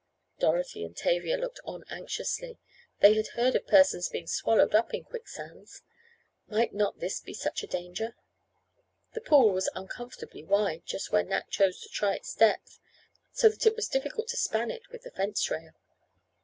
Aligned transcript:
Dorothy 0.39 0.83
and 0.83 0.97
Tavia 0.97 1.37
looked 1.37 1.59
on 1.63 1.83
anxiously. 1.87 2.57
They 3.01 3.13
had 3.13 3.27
heard 3.37 3.55
of 3.55 3.67
persons 3.67 4.09
being 4.09 4.25
swallowed 4.25 4.73
up 4.73 4.95
in 4.95 5.03
quick 5.03 5.27
sands. 5.27 5.83
Might 6.47 6.73
not 6.73 6.97
this 6.99 7.19
be 7.21 7.35
such 7.35 7.61
a 7.61 7.67
danger? 7.67 8.15
The 9.13 9.21
pool 9.21 9.51
was 9.53 9.69
uncomfortably 9.75 10.43
wide 10.43 10.87
just 10.87 11.11
where 11.11 11.23
Nat 11.25 11.51
chose 11.51 11.79
to 11.81 11.89
try 11.89 12.15
its 12.15 12.33
depth, 12.33 12.79
so 13.31 13.47
that 13.47 13.67
it 13.67 13.75
was 13.75 13.87
difficult 13.87 14.27
to 14.29 14.37
span 14.37 14.71
it 14.71 14.89
with 14.89 15.03
the 15.03 15.11
fence 15.11 15.51
rail. 15.51 15.75